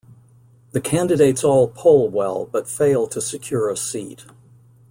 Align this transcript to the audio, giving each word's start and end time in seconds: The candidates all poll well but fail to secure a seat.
The 0.71 0.81
candidates 0.81 1.43
all 1.43 1.67
poll 1.67 2.09
well 2.09 2.47
but 2.51 2.67
fail 2.67 3.05
to 3.05 3.21
secure 3.21 3.69
a 3.69 3.77
seat. 3.77 4.25